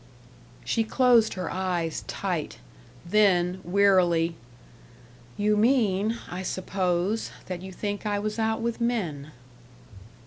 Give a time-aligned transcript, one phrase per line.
[0.65, 2.57] She closed her eyes tight;
[3.05, 4.35] then, wearily:
[5.37, 9.31] "You mean, I suppose, that you think I was out with men."